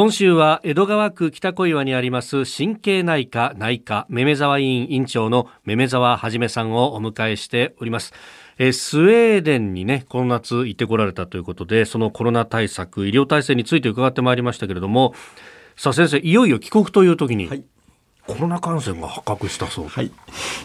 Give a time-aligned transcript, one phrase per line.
[0.00, 8.14] 今週は江戸川区北小岩にあります神経内科内科めめ沢委員委員長のめめ沢はじめさんをお迎えしております。
[8.56, 15.14] えスウェーデンにねこの夏行ってこられたということでそのコロナ対策医療体制について伺ってまいりましたけれども
[15.76, 17.62] さあ先生いよいよ帰国という時に、はい。
[18.26, 20.10] コロナ感染が発覚したそうはい。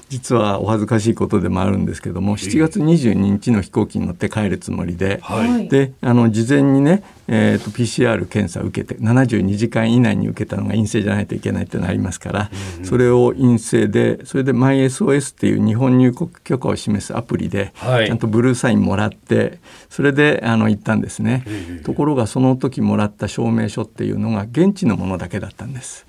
[0.08, 26.06] 実はお恥ずかしいことでもあるんですけども7月22日の飛行機に乗って帰るつもりで、はい、であの事前にねえーと、PCR 検査を受けて72時間以内に受けたのが陰性じゃないといけないってなりますから、うん、それを陰性でそれで MySOS っていう日本入国許可を示すアプリで、はい、ちゃんとブルーサインもらってそれであの行ったんですね、うん、ところがその時もらった証明書っていうのが現地のものだけだったんです。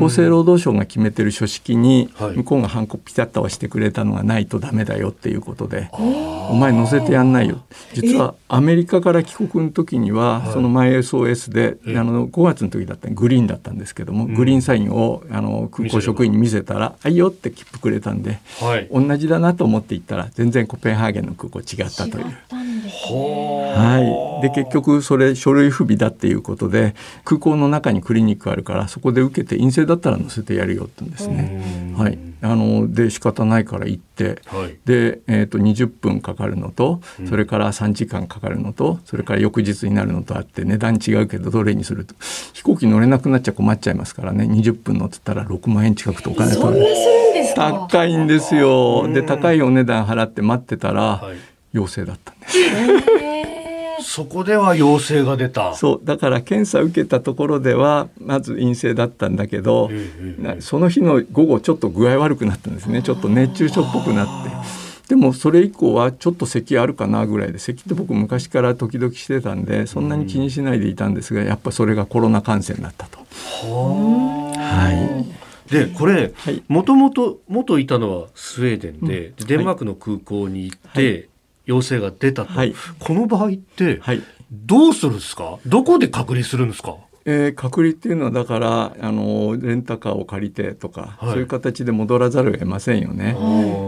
[0.00, 7.62] 厚生労働省が決めてる書式に向こうがハンコピタッと押してくれたのがないとダメだよっていうことでお前載せてやんないよ。
[7.92, 22.24] 実はアメリカから帰国の時には、その MySOS で、あの5月の時だったグリーンだったんですけども、グリーンサインをあの空港職員に見せたら「あいよ」って切符くれたんで、はい、同じだなと思って行ったら全然コペンハーゲンの空港違ったという。
[23.76, 31.94] はい、で結局それ書類不備だっていうことで空港の中にクリニックあるからそこで受けて陰性だったら載せてやるよって言うんですね。
[31.96, 42.14] はい、あので仕方ないから行って、はい、で、えーと、20分かかるのとそれから3時間かかるのとそれから翌日になるのとあって値段違うけどどれにすると。
[42.52, 44.44] 飛行機乗れなくなっちゃ困っちゃいますからね。
[44.44, 46.86] 20分乗ってたら6万円近くとお金取る。
[47.56, 49.08] 高いんですよ。
[49.10, 51.36] で高いお値段払って待ってたら、はい、
[51.72, 53.33] 陽性だったんです。
[54.02, 55.74] そこでは陽性が出た。
[55.74, 59.90] そうだから検査受けたところではまず陰性だったんだけど、
[60.60, 63.02] その日の午後ちょっと具合悪くなったんですね。
[63.02, 64.84] ちょっと熱中症っぽくなって。
[65.08, 73.18] でもそれ以降はちょっと咳あるかなぐらいで咳って僕昔から時々してたんでそんなに気にしないでいたんですがやっぱそれがコロナ感染だったと。
[74.56, 75.34] は
[75.68, 75.70] い。
[75.70, 76.32] でこれ
[76.68, 81.28] もともと元いたのはスウェーデンで、うん、デンマークの空港に行って、
[81.66, 84.00] はい、陽性が出たと、はい、この場合って、
[84.52, 85.58] どうするんですか？
[85.66, 86.96] どこで隔離するんですか？
[87.26, 93.34] えー、隔離っていうのはだからあのレンタカーを借りてとか、はい、そういう形で戻らざるを得ませんよね。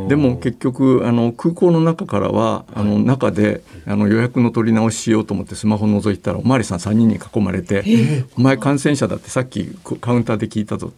[0.09, 9.67] でも結局あの空港の中からはあの中であの予約の取り直ししようと思ってスマホ覗いたらおまわりさん3人に囲まれて「お前感染者だってさっき
[10.01, 10.95] カウンターで聞いたぞ」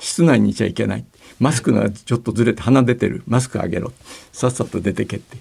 [0.00, 1.04] 室内にいちゃいけない。
[1.38, 3.22] マスクがちょっとずれて鼻出てる。
[3.28, 3.92] マスクあげろ。
[4.32, 5.36] さっさと出てけって。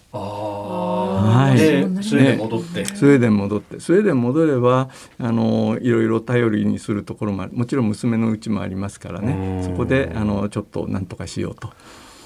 [1.26, 3.80] はい、でスウェーデン戻って、ね、スウェーデン戻って。
[3.80, 9.62] スウェーデン戻ればあのいろいろ頼りにするところももちろん娘のうちもありますからね。
[9.64, 11.74] そこであのちょっと何とかしようと。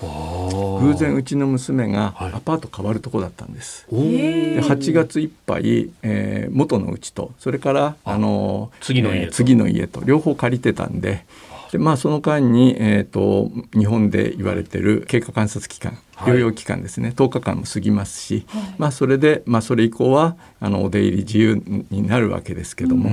[0.02, 3.86] 偶然うちの娘がアパート変わるとこだったんです。
[3.92, 10.02] はい、で8月いっぱい、えー、元のうちとそれからあの次の家、えー、次の家と。
[10.06, 11.26] 両方借りてたんで
[11.72, 23.12] でまあその間に、えーと、日本で言われてる経過観察期間療養期間ですね、はい、10日間も過ぎますし、はい、まあそれで、まあ、それ以降はあのお出入り自由になるわけですけども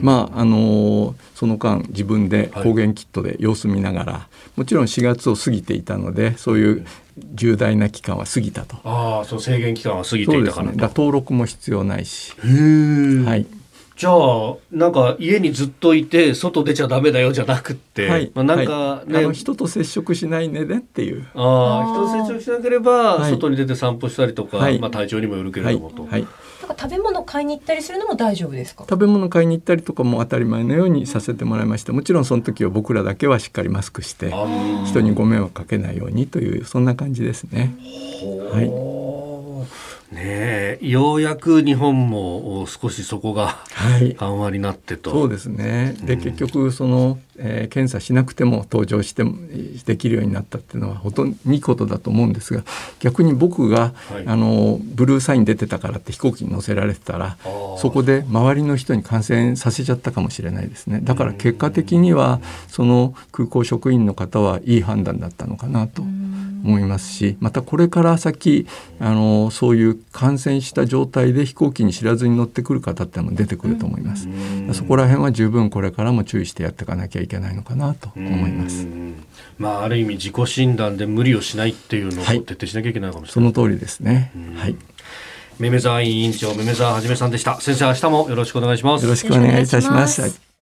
[0.00, 6.86] まああのその間自分で抗原キットで様子見ながら、はい、もちろん4月を過ぎていたのでそういう
[7.34, 8.76] 重大な期間は過ぎたと。
[8.84, 12.32] ああ、その制限期間は過ぎていたから、ね、登録も必要ないし。
[12.40, 13.46] はい。
[13.96, 21.26] じゃあなんか家にずっといて外出ちゃダメだよじゃなくて、はい、まあ、なんかね、はい、あの人と接触しないねでっていう。
[21.34, 26.04] ああ人と接触しなければ外に出て散歩したりとか、はい、まあ、体調にもよるけれどもと。
[26.06, 26.26] はい。
[26.60, 28.84] なんか食べ物買いに行ったりするのも大丈夫ですか？
[28.88, 34.32] 食べ物買いに行ったりとかも当たり前のようにさせてもらいましたもちろんその時は僕らだけはしっかりマスクして
[34.86, 37.74] 人にご迷惑かけないようにというそんな感じですね。
[38.52, 38.91] はい
[40.12, 43.58] ねようやく日本も少しそこが
[44.18, 45.96] 緩和になってと、はい、そうですね。
[46.02, 49.36] で、うん、結局その、えー、検査しなくても登場しても
[49.84, 52.62] できるようになったっていうのはほとんどいいことだと思うんですが
[53.00, 57.36] 逆に僕が、はい、あのブルーサイン出てたからって飛行機に乗せられてたら
[57.78, 61.00] そこで周りの人に感染させちゃったかもしれないですね。
[61.02, 66.02] だから結果的にはその空港職員の方はいい判断だったのかなと。
[66.64, 68.66] 思いますしまたこれから先
[69.00, 74.28] あのそういう感染した状態で飛行機に知らずに乗ってくる方ってのも出てくると思います。
[74.72, 78.86] そこら辺は十分これからも注意してやっていかなきゃいけないのかなと思います。
[79.58, 84.32] まあある意味自己診断で無理をしないっていうのを徹底しなきゃいけないかもしれない、はい、その通りですね。
[84.56, 84.76] はい。
[85.58, 87.60] めめざ委員長めめざはじめさんでした。
[87.60, 89.04] 先生明日もよろしくお願いします。
[89.04, 90.51] よろしくお願いいたします。